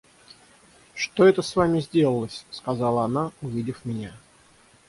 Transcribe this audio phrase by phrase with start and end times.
[0.95, 4.13] «Что это с вами сделалось?– сказала она, увидев меня.